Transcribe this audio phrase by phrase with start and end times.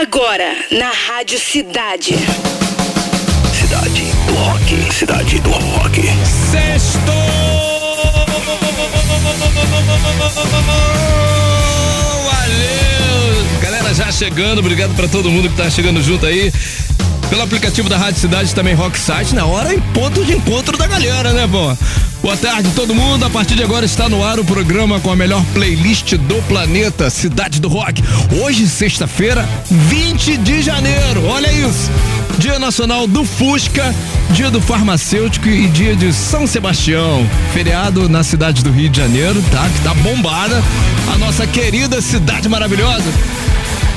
[0.00, 2.14] Agora, na Rádio Cidade.
[3.52, 4.94] Cidade do Rock.
[4.94, 6.02] Cidade do Rock.
[6.52, 7.00] Sexto!
[12.30, 13.60] Valeu!
[13.60, 16.52] Galera, já chegando, obrigado para todo mundo que tá chegando junto aí.
[17.28, 20.86] Pelo aplicativo da Rádio Cidade também Rock Site, na hora em ponto de encontro da
[20.86, 21.76] galera, né, pô?
[22.28, 23.24] Boa tarde, todo mundo.
[23.24, 27.08] A partir de agora está no ar o programa com a melhor playlist do planeta,
[27.08, 28.04] Cidade do Rock.
[28.42, 31.24] Hoje, sexta-feira, 20 de janeiro.
[31.24, 31.90] Olha isso.
[32.36, 33.94] Dia Nacional do Fusca,
[34.32, 37.26] Dia do Farmacêutico e Dia de São Sebastião.
[37.54, 39.66] Feriado na cidade do Rio de Janeiro, tá?
[39.66, 40.62] Que tá bombada.
[41.14, 43.10] A nossa querida cidade maravilhosa.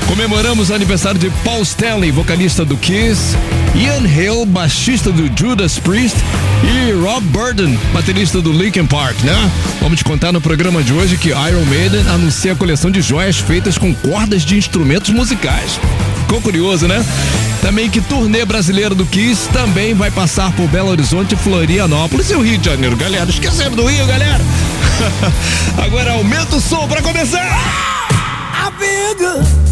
[0.08, 3.36] Comemoramos o aniversário de Paul Stanley, vocalista do Kiss,
[3.76, 6.18] Ian Hill, baixista do Judas Priest
[6.64, 9.52] e Rob Burden, baterista do Linkin Park, né?
[9.80, 13.38] Vamos te contar no programa de hoje que Iron Maiden anuncia a coleção de joias
[13.38, 15.80] feitas com cordas de instrumentos musicais.
[16.22, 17.04] Ficou curioso, né?
[17.62, 22.42] Também que turnê brasileiro do Kiss também vai passar por Belo Horizonte, Florianópolis e o
[22.42, 23.30] Rio de Janeiro, galera.
[23.30, 24.42] Esquecemos do Rio, galera.
[25.78, 28.02] Agora aumenta o som para começar.
[29.22, 29.71] Good.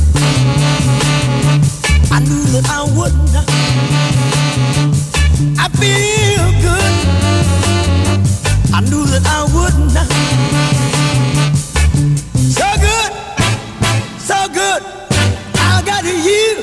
[2.11, 3.13] I knew that I would.
[5.57, 6.95] I feel good.
[8.73, 9.73] I knew that I would.
[12.57, 13.11] So good,
[14.19, 14.81] so good.
[15.55, 16.57] I got you.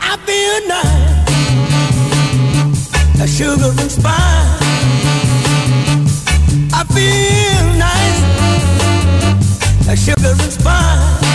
[0.00, 1.26] I feel nice.
[3.20, 4.62] A sugar and spice.
[6.72, 8.20] I feel nice.
[9.88, 11.27] A sugar and spice.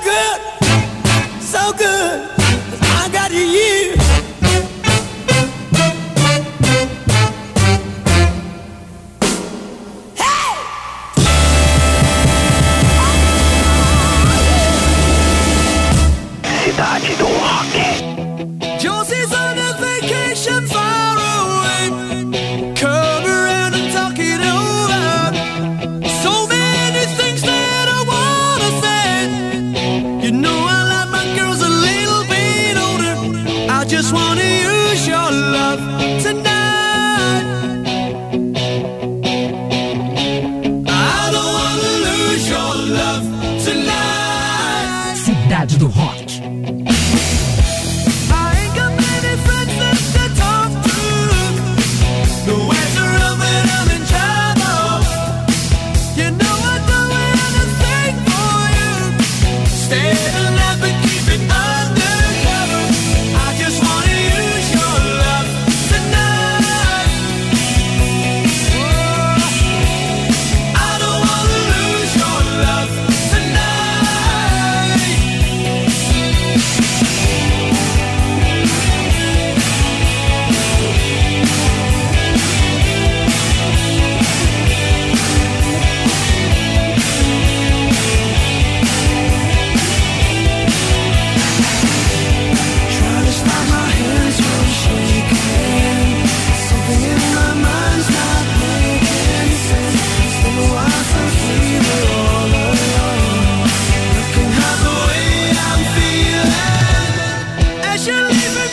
[0.00, 0.57] good.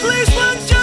[0.06, 0.75] place one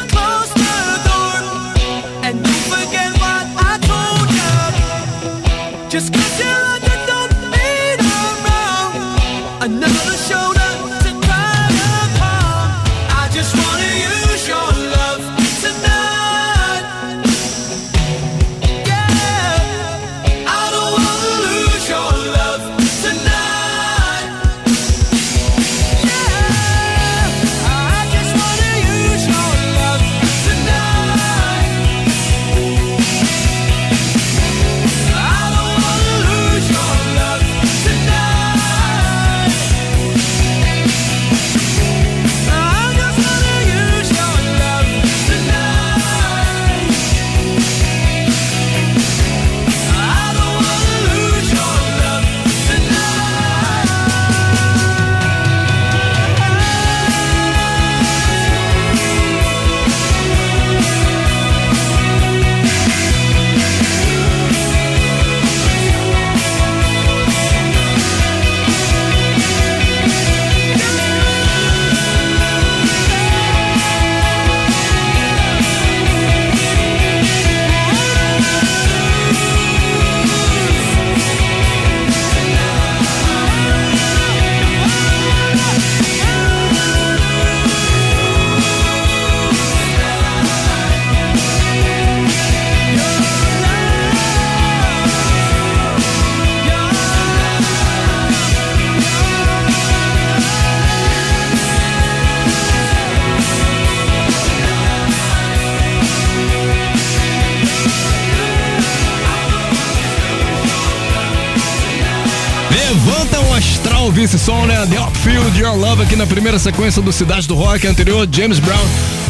[114.02, 114.86] ouvir esse som, né?
[114.86, 118.84] The Outfield, Your Love, aqui na primeira sequência do Cidade do Rock anterior, James Brown.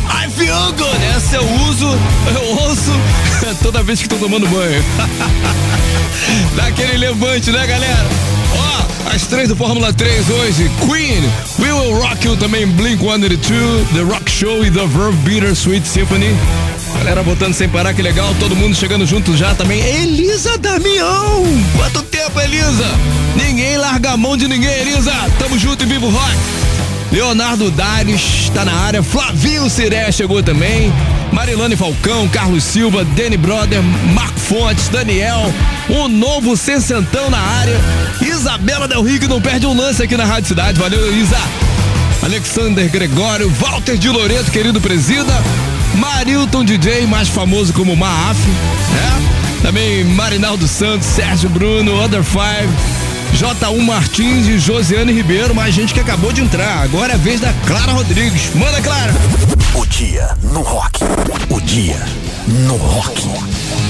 [0.08, 1.86] I feel good, essa eu uso,
[2.34, 2.90] eu ouço
[3.62, 4.82] toda vez que tô tomando banho.
[6.56, 8.06] Dá aquele levante, né, galera?
[8.56, 11.22] Ó, as três do Fórmula 3 hoje, Queen,
[11.58, 16.34] We Will Rock You também, Blink-182, The Rock Show e The Verve Beater Sweet Symphony.
[16.96, 18.34] Galera botando sem parar, que legal.
[18.38, 19.80] Todo mundo chegando junto já também.
[19.80, 21.44] Elisa Damião!
[21.76, 22.86] Quanto tempo, Elisa?
[23.36, 25.12] Ninguém larga a mão de ninguém, Elisa.
[25.38, 26.36] Tamo junto e vivo rock.
[27.10, 29.02] Leonardo Dares está na área.
[29.02, 30.92] Flavinho Ciré chegou também.
[31.32, 33.82] Marilane Falcão, Carlos Silva, Danny Brother,
[34.14, 35.52] Marco Fontes, Daniel.
[35.90, 37.80] Um novo sessentão na área.
[38.20, 40.78] Isabela Del Rio que não perde um lance aqui na Rádio Cidade.
[40.78, 41.40] Valeu, Isa.
[42.22, 45.32] Alexander Gregório, Walter de Loreto, querido presida.
[45.96, 49.41] Marilton DJ, mais famoso como Maaf, né?
[49.62, 52.68] Também Marinaldo Santos, Sérgio Bruno, Other Five,
[53.36, 56.82] J1 Martins e Josiane Ribeiro, mais gente que acabou de entrar.
[56.82, 58.52] Agora é a vez da Clara Rodrigues.
[58.54, 59.14] Manda, Clara!
[59.74, 61.00] O dia no rock.
[61.48, 61.96] O dia
[62.48, 63.22] no rock.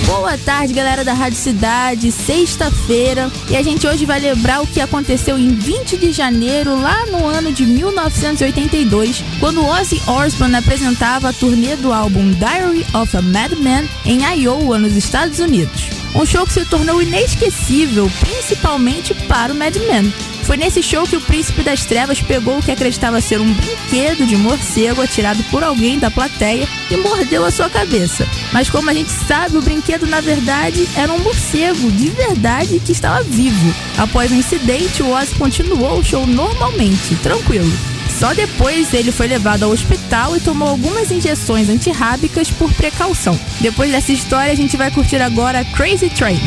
[0.07, 2.11] Boa tarde, galera da Rádio Cidade.
[2.11, 7.07] Sexta-feira e a gente hoje vai lembrar o que aconteceu em 20 de janeiro, lá
[7.07, 13.23] no ano de 1982, quando Ozzy Osbourne apresentava a turnê do álbum Diary of a
[13.23, 16.02] Madman em Iowa, nos Estados Unidos.
[16.15, 20.13] Um show que se tornou inesquecível, principalmente para o Madman.
[20.43, 24.27] Foi nesse show que o Príncipe das Trevas pegou o que acreditava ser um brinquedo
[24.27, 28.27] de morcego atirado por alguém da plateia e mordeu a sua cabeça.
[28.53, 32.93] Mas como a gente sabe, o brinquedo na verdade era um morcego de verdade que
[32.93, 33.75] estava vivo.
[33.97, 37.92] Após o incidente, o Ozzy continuou o show normalmente, tranquilo.
[38.23, 43.37] Só depois ele foi levado ao hospital e tomou algumas injeções antirrábicas por precaução.
[43.61, 46.39] Depois dessa história, a gente vai curtir agora Crazy Train.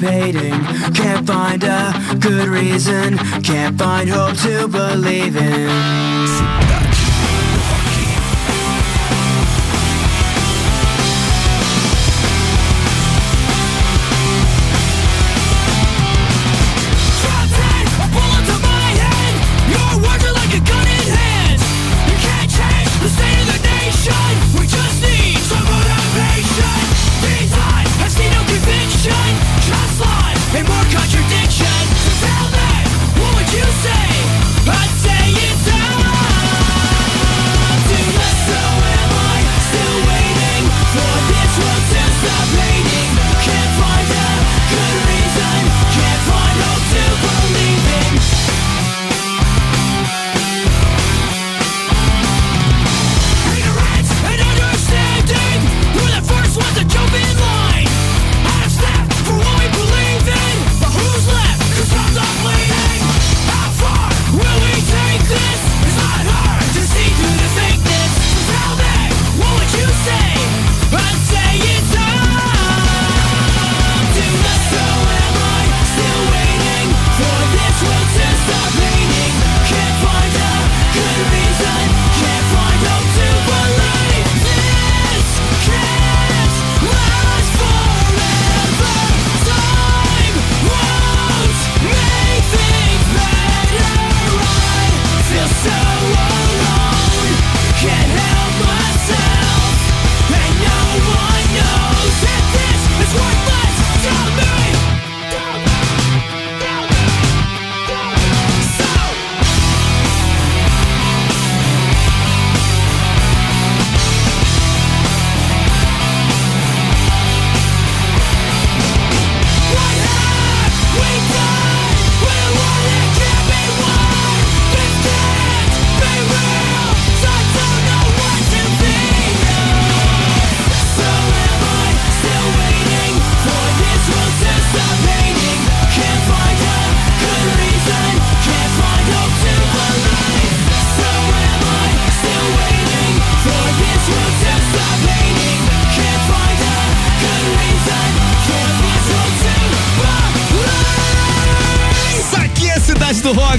[0.00, 0.52] Hating?
[0.94, 3.78] Can't find a good reason, can't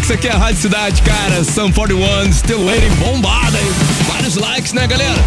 [0.07, 1.43] isso aqui é a Rádio Cidade, cara.
[1.43, 3.57] Sun 41, Still Waiting, bombada.
[4.07, 5.17] Vários likes, né, galera?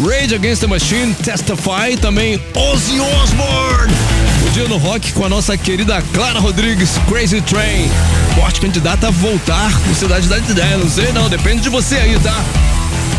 [0.00, 3.92] Rage Against the Machine, Testify, também Ozzy Osbourne.
[4.46, 7.90] O dia no rock com a nossa querida Clara Rodrigues, Crazy Train.
[8.36, 10.76] Forte candidata a voltar no Cidade da Ideia.
[10.76, 12.44] Não sei não, depende de você aí, tá?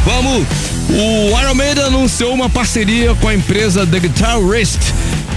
[0.05, 0.47] Vamos!
[0.89, 4.79] O Iron Maiden anunciou uma parceria com a empresa The Guitarist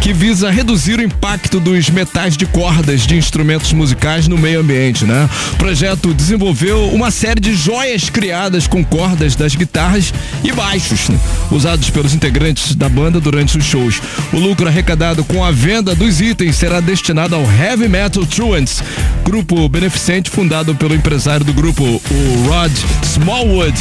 [0.03, 5.05] que visa reduzir o impacto dos metais de cordas de instrumentos musicais no meio ambiente,
[5.05, 5.31] né?
[5.53, 10.13] O projeto desenvolveu uma série de joias criadas com cordas das guitarras
[10.43, 11.17] e baixos, né?
[11.53, 14.03] usados pelos integrantes da banda durante os shows.
[14.33, 18.83] O lucro arrecadado com a venda dos itens será destinado ao Heavy Metal Truants,
[19.25, 22.73] grupo beneficente fundado pelo empresário do grupo, o Rod
[23.05, 23.81] Smallwood,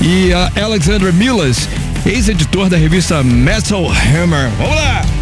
[0.00, 1.68] e a Alexander Millas,
[2.06, 4.48] ex-editor da revista Metal Hammer.
[4.56, 5.17] Vamos lá!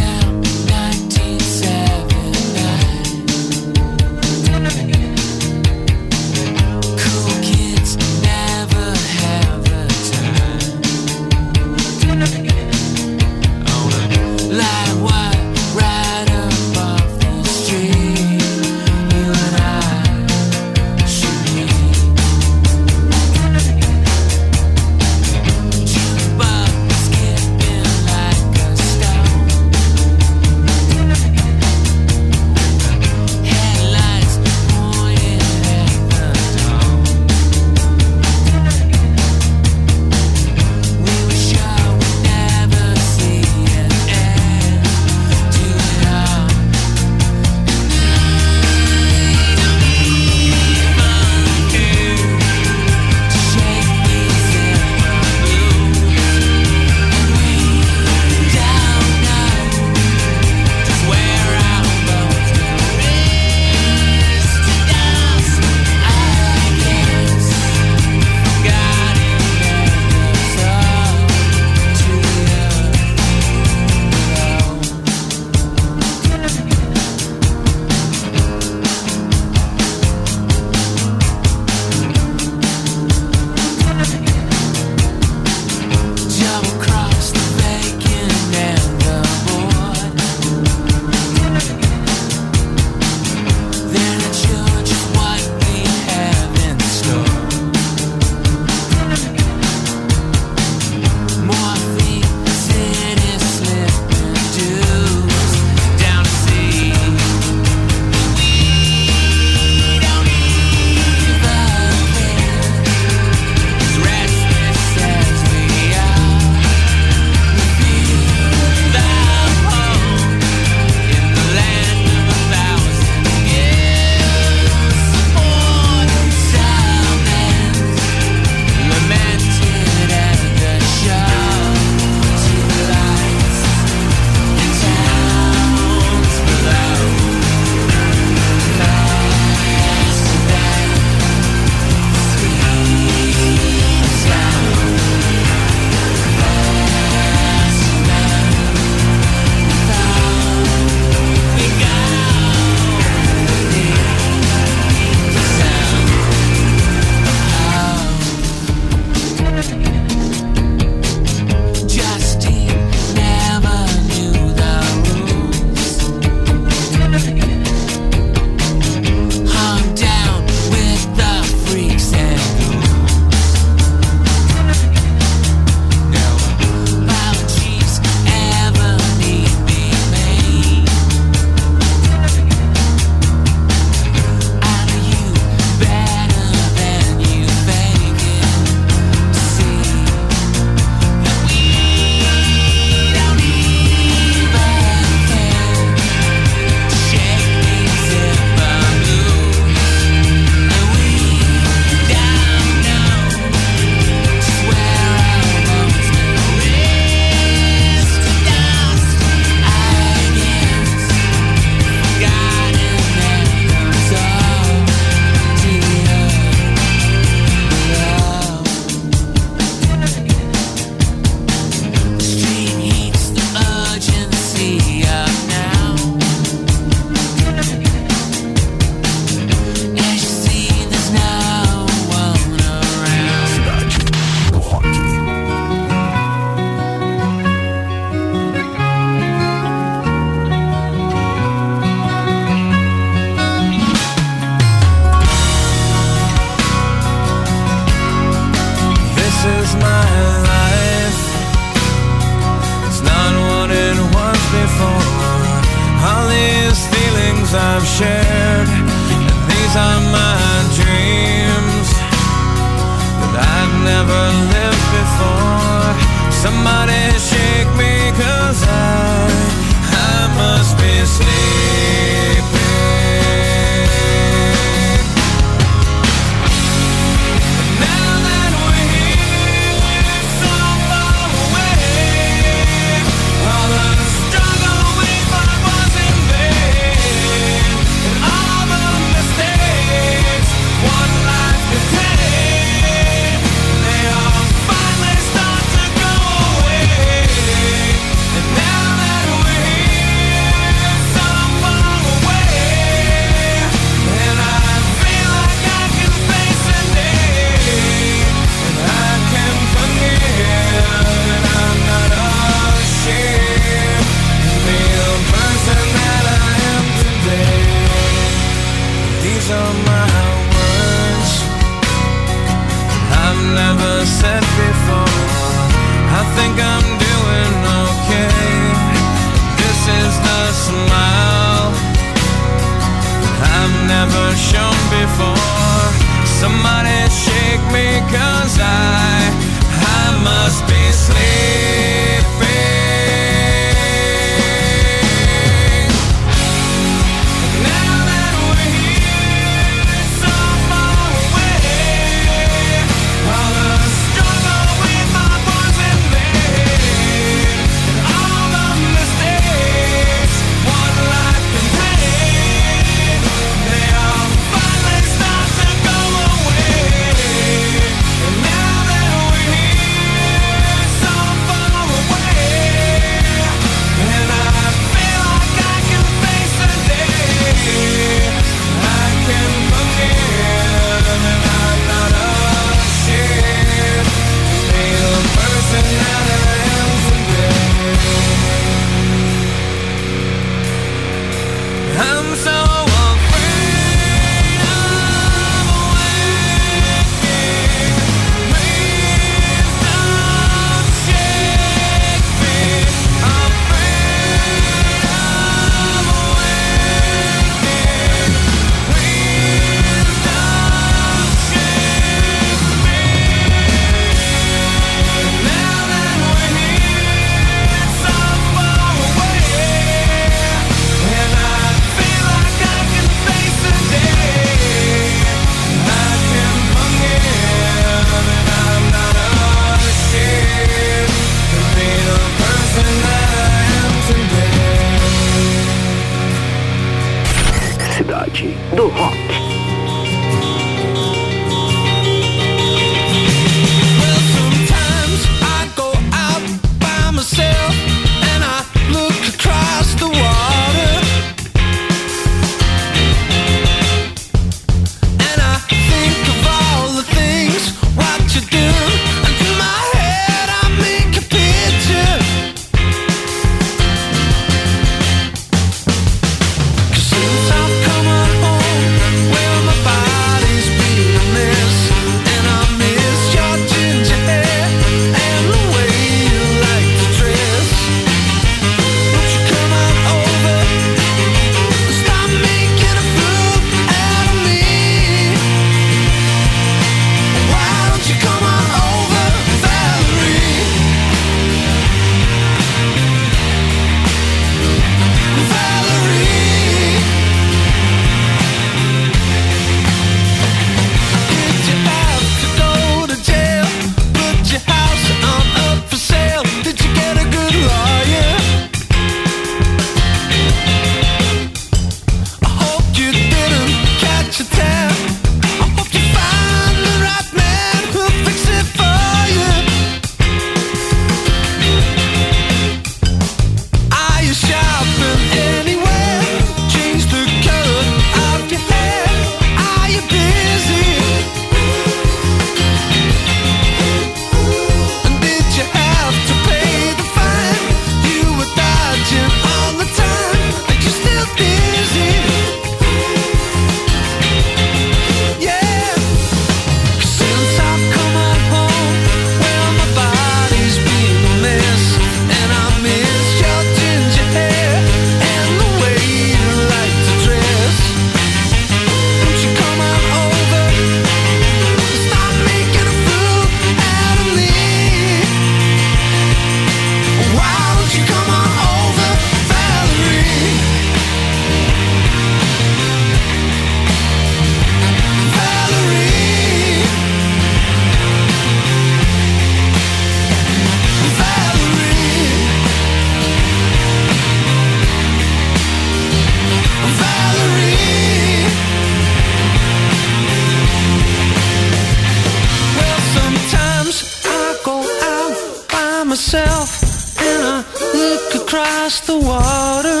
[599.06, 600.00] the water.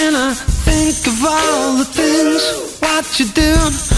[0.00, 3.91] And I think of all the things what you doing.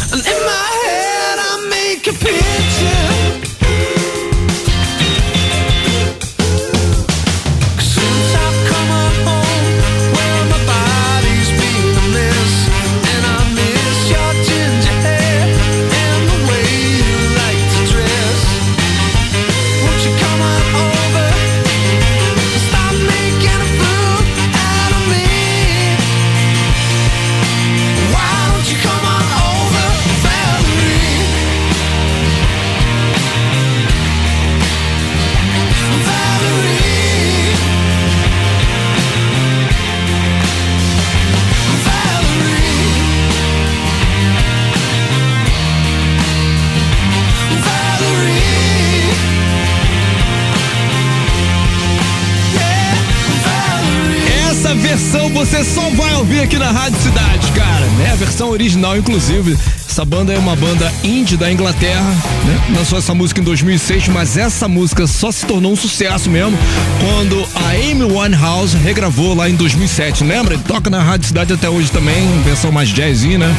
[58.65, 59.57] Original, inclusive.
[59.89, 62.11] Essa banda é uma banda indie da Inglaterra,
[62.45, 62.75] né?
[62.75, 66.59] Lançou essa música em 2006, mas essa música só se tornou um sucesso mesmo
[66.99, 70.25] quando a Amy Winehouse regravou lá em 2007.
[70.25, 70.59] Lembra?
[70.59, 73.55] Toca na Rádio Cidade até hoje também, versão mais jazzy, né?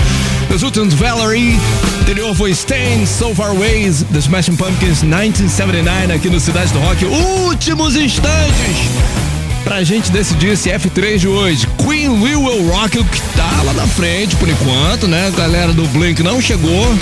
[0.53, 1.57] Os últimos Valerie,
[2.01, 7.05] anterior foi Stain, So Far Ways, The Smashing Pumpkins, 1979 aqui no Cidade do Rock.
[7.05, 9.24] Últimos instantes
[9.65, 11.67] pra gente decidir esse F3 de hoje.
[11.83, 15.33] Queen We Will Rock You, que tá lá na frente por enquanto, né?
[15.35, 16.95] Galera do Blink não chegou.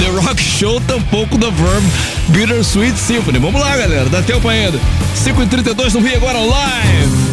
[0.00, 1.86] The Rock Show tampouco da Verb
[2.28, 3.38] Bittersweet Symphony.
[3.38, 4.80] Vamos lá, galera, dá tempo ainda.
[5.14, 7.25] 5h32 no Rio agora live.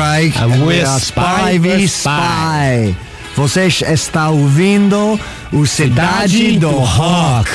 [0.00, 1.86] We're are Spy v.
[1.86, 2.96] Spy.
[3.36, 5.20] Você está ouvindo
[5.52, 7.50] o Cidade do Rock.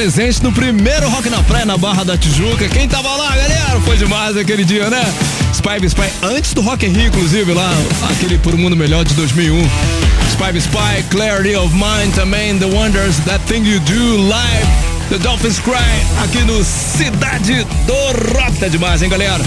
[0.00, 2.66] Estavam presentes no primeiro Rock na Praia na Barra da Tijuca.
[2.68, 3.80] Quem tava lá, galera?
[3.84, 5.02] Foi demais aquele dia, né?
[5.52, 7.70] Spy Spy, antes do Rock in Rio, inclusive, lá,
[8.10, 9.60] aquele Por um Mundo Melhor de 2001.
[10.30, 14.66] Spy Spy, Clarity of Mind também, The Wonders, That Thing You Do, Live,
[15.10, 18.58] The Dolphins Cry, aqui no Cidade do Rock.
[18.58, 19.44] Tá demais, hein, galera?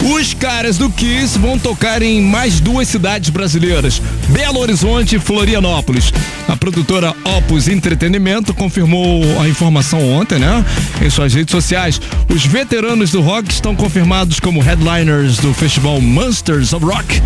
[0.00, 6.12] Os caras do Kiss vão tocar em mais duas cidades brasileiras, Belo Horizonte Florianópolis.
[6.46, 10.64] A produtora Opus Entretenimento confirmou a informação ontem, né?
[11.02, 12.00] Em suas redes sociais.
[12.28, 17.22] Os veteranos do rock estão confirmados como headliners do festival Monsters of Rock,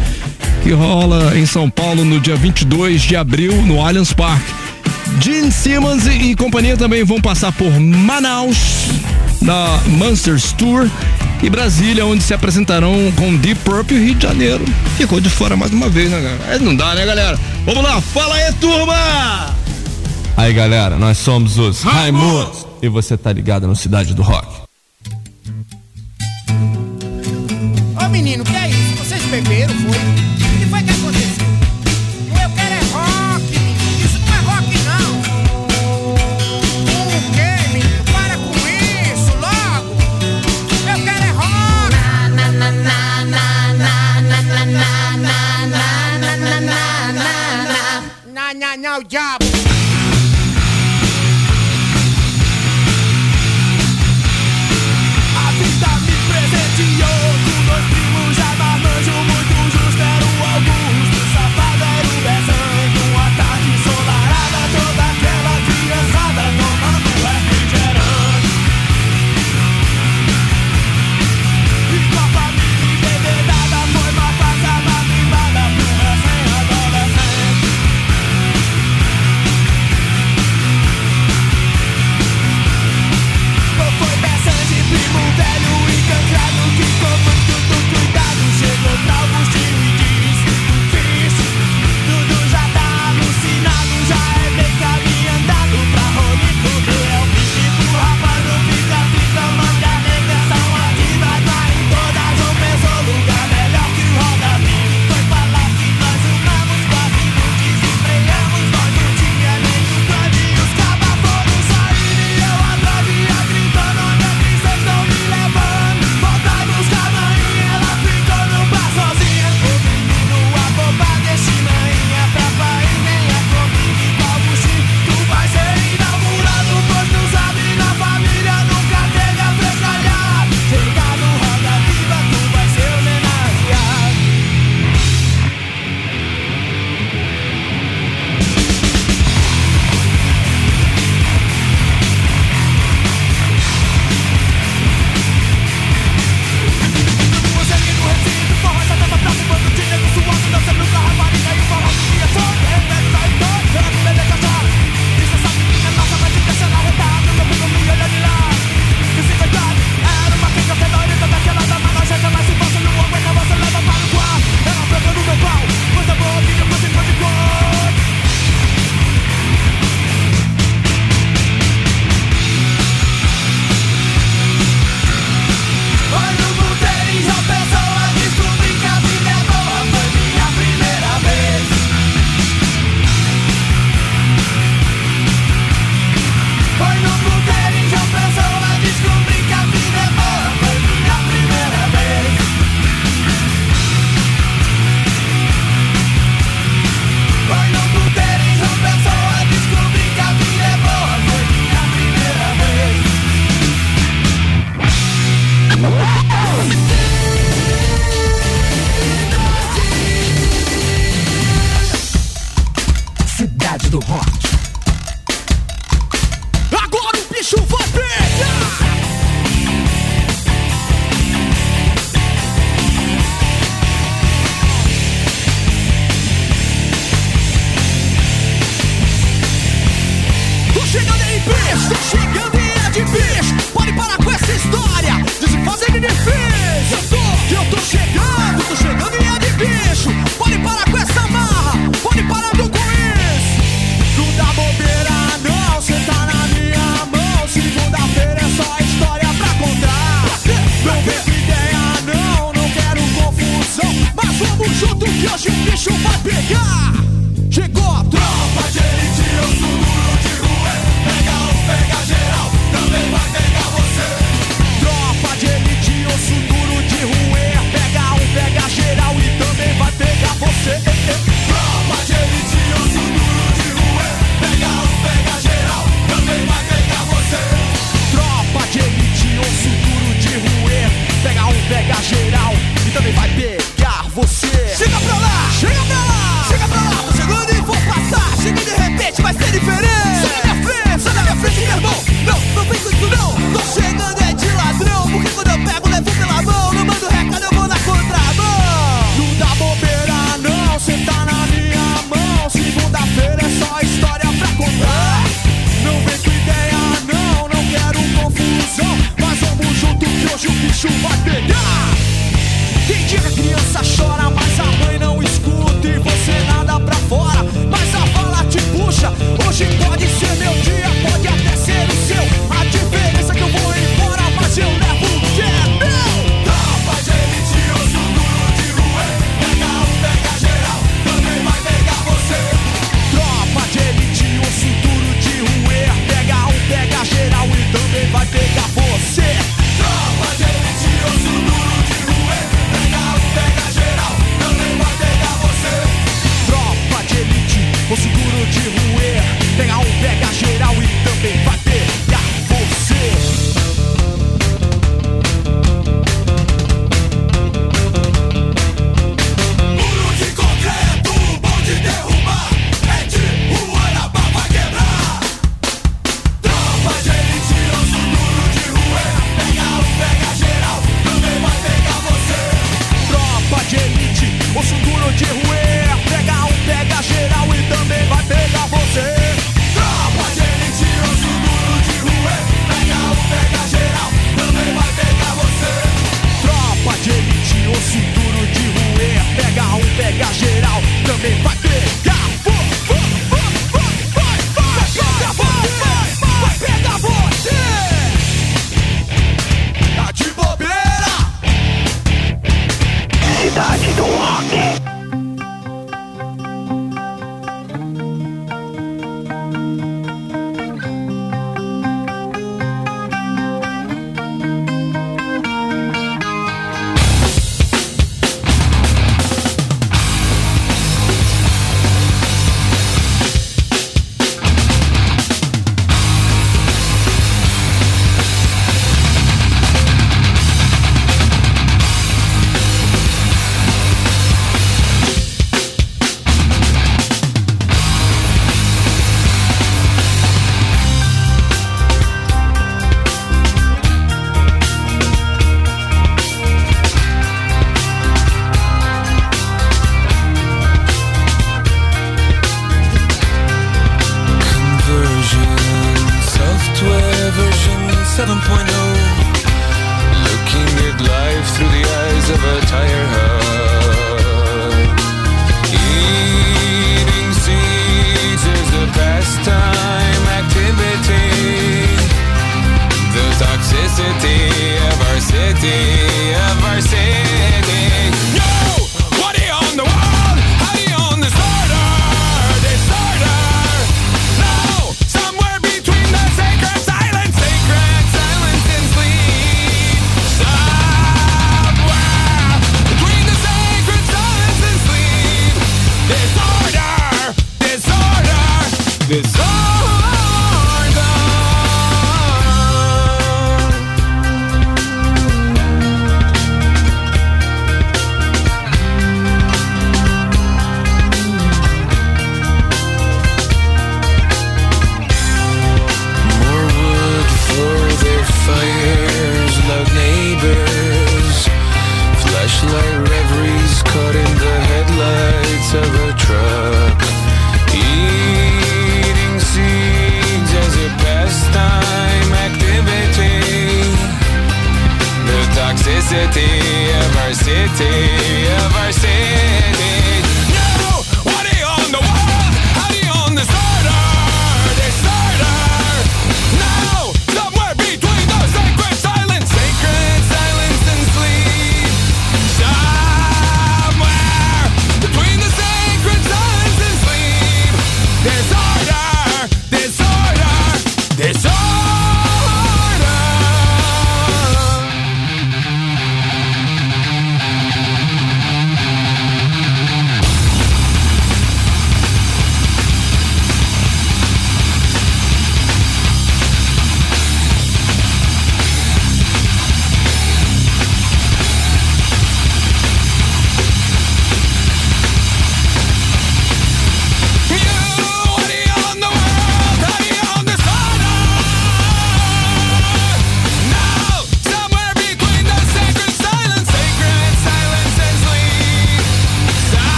[0.62, 4.52] que rola em São Paulo no dia 22 de abril no Allianz Parque.
[5.20, 8.56] Gene Simmons e companhia também vão passar por Manaus
[9.40, 10.88] na Monsters Tour
[11.42, 14.64] e Brasília, onde se apresentarão com Deep Purple e Rio de Janeiro.
[14.96, 16.58] Ficou de fora mais uma vez, né, galera?
[16.60, 17.38] Não dá, né, galera?
[17.66, 19.56] Vamos lá, fala aí, turma!
[20.36, 24.62] Aí galera, nós somos os Raimundos e você tá ligado no Cidade do Rock.
[29.32, 30.11] beberam, foi.
[48.82, 49.51] Na, na,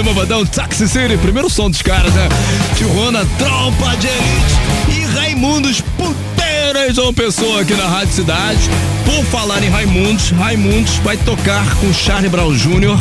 [0.00, 2.26] Você Malvadão, Taxi City, primeiro som dos caras, né?
[2.74, 8.70] Tijuana, Trompa de Elite e Raimundos Puteiras, uma pessoa aqui na Rádio Cidade.
[9.04, 12.98] Por falar em Raimundos, Raimundos vai tocar com Charlie Brown Jr.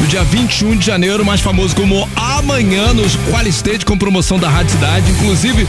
[0.00, 4.72] No dia 21 de janeiro, mais famoso como Amanhã, nos Qualistage, com promoção da Rádio
[4.72, 5.10] Cidade.
[5.10, 5.68] Inclusive,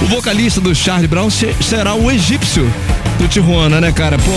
[0.00, 2.72] o vocalista do Charlie Brown será o egípcio
[3.18, 4.16] do Tijuana, né, cara?
[4.16, 4.30] Pô,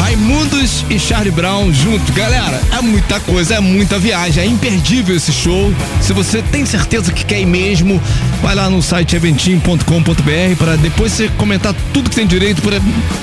[0.00, 2.08] Raimundos e Charlie Brown juntos.
[2.14, 5.72] Galera, é muita coisa, é muita viagem, é imperdível esse show.
[6.00, 8.00] Se você tem certeza que quer ir mesmo,
[8.42, 12.78] vai lá no site eventim.com.br para depois você comentar tudo que tem direito, pra,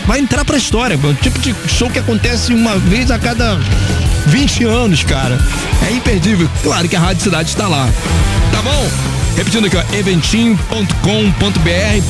[0.06, 0.98] vai entrar pra história.
[0.98, 3.60] O tipo de show que acontece uma vez a cada
[4.28, 5.38] 20 anos, cara.
[5.88, 6.48] É imperdível.
[6.62, 7.90] Claro que a Rádio Cidade está lá.
[8.52, 8.90] Tá bom?
[9.36, 10.88] Repetindo aqui, ó, eventim.com.br,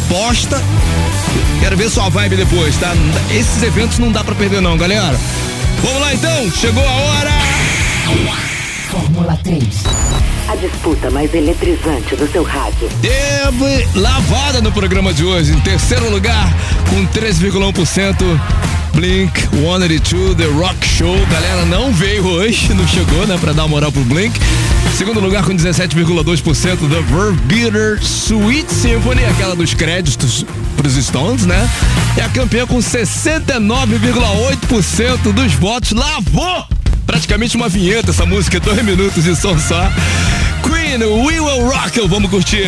[0.10, 0.62] posta
[1.60, 2.94] Quero ver sua vibe depois, tá?
[3.32, 5.18] Esses eventos não dá pra perder não, galera.
[5.84, 7.32] Vamos lá então, chegou a hora.
[8.90, 9.64] Fórmula 3.
[10.48, 12.90] A disputa mais eletrizante do seu rádio.
[13.02, 15.52] Teve lavada no programa de hoje.
[15.52, 16.56] Em terceiro lugar,
[16.90, 18.40] com 13,1%.
[18.94, 21.16] Blink 182 The Rock Show.
[21.30, 24.40] Galera não veio hoje, não chegou, né, pra dar moral pro Blink.
[24.96, 31.70] Segundo lugar com 17,2% The Verve Beater Sweet Symphony, aquela dos créditos pros Stones, né?
[32.16, 36.66] E a campeã com 69,8% dos votos lavou
[37.06, 39.90] praticamente uma vinheta essa música, dois minutos de som só.
[40.64, 42.68] Queen, We Will Rock vamos curtir.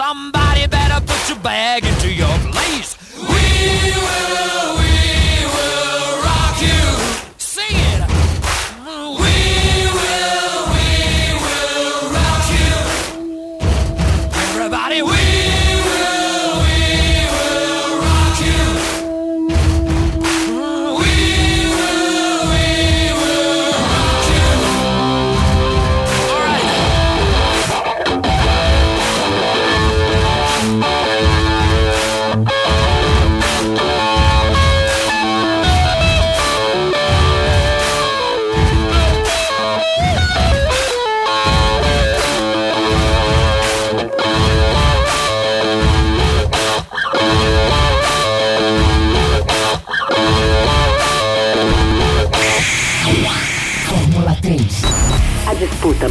[0.00, 1.89] Somebody better put your bag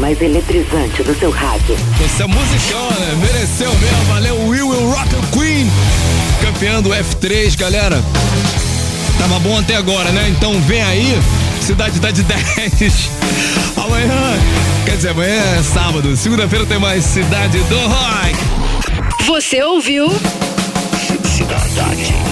[0.10, 1.78] mais eletrizante do seu rádio.
[2.04, 3.16] Esse é musicão, né?
[3.22, 4.48] Mereceu mesmo, valeu.
[4.48, 5.72] We Will Rock You Queen,
[6.42, 8.04] campeã do F3, galera.
[9.20, 10.30] Tava bom até agora, né?
[10.30, 11.16] Então vem aí,
[11.62, 12.24] Cidade da de
[12.80, 13.10] 10.
[13.78, 14.40] Amanhã,
[14.84, 16.18] quer dizer, amanhã é sábado.
[16.18, 19.26] Segunda-feira tem mais Cidade do Rock.
[19.28, 20.10] Você ouviu?
[21.24, 22.29] Cidade